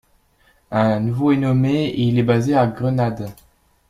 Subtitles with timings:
[0.71, 3.29] Un nouveau est nommé, et il est basé à Grenade.